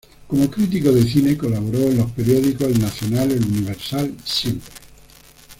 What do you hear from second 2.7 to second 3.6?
Nacional", "El